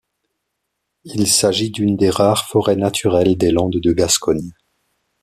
[1.03, 4.49] Il s'agit d'une des rares forêts naturelles des Landes de Gascogne.